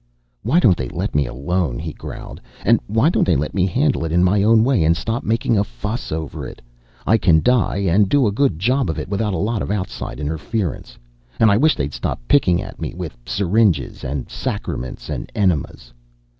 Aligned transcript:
Why 0.41 0.59
don't 0.59 0.77
they 0.77 0.89
let 0.89 1.13
me 1.13 1.27
alone? 1.27 1.77
he 1.77 1.93
growled. 1.93 2.41
Why 2.87 3.11
don't 3.11 3.23
they 3.23 3.35
let 3.35 3.53
me 3.53 3.67
handle 3.67 4.03
it 4.03 4.11
in 4.11 4.23
my 4.23 4.41
own 4.41 4.63
way, 4.63 4.83
and 4.83 4.97
stop 4.97 5.23
making 5.23 5.55
a 5.59 5.63
fuss 5.63 6.11
over 6.11 6.47
it? 6.47 6.59
I 7.05 7.19
can 7.19 7.43
die 7.43 7.85
and 7.87 8.09
do 8.09 8.25
a 8.25 8.31
good 8.31 8.57
job 8.57 8.89
of 8.89 8.97
it 8.97 9.09
without 9.09 9.35
a 9.35 9.37
lot 9.37 9.61
of 9.61 9.69
outside 9.69 10.19
interference, 10.19 10.97
and 11.39 11.51
I 11.51 11.57
wish 11.57 11.75
they'd 11.75 12.01
quit 12.01 12.17
picking 12.27 12.59
at 12.63 12.81
me 12.81 12.95
with 12.95 13.15
syringes 13.27 14.03
and 14.03 14.27
sacraments 14.27 15.07
and 15.07 15.31
enemas. 15.35 15.93